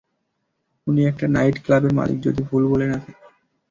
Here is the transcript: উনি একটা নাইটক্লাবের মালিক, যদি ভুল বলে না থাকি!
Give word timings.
উনি 0.87 1.01
একটা 1.05 1.25
নাইটক্লাবের 1.27 1.93
মালিক, 1.93 2.17
যদি 2.21 2.41
ভুল 2.43 2.63
বলে 2.71 2.85
না 2.87 2.97
থাকি! 2.97 3.13